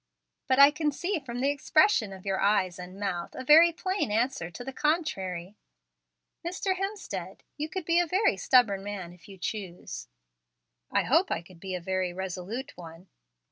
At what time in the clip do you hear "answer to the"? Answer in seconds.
4.09-4.73